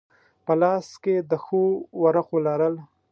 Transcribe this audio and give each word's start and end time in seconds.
په 0.45 0.53
لاس 0.61 0.87
کې 1.03 1.15
د 1.29 1.31
ښو 1.43 1.63
ورقو 2.03 2.37
لرل. 2.47 2.75